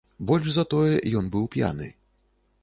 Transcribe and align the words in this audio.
Больш 0.29 0.47
за 0.55 0.63
тое, 0.71 0.95
ён 1.19 1.29
быў 1.37 1.45
п'яны. 1.57 1.91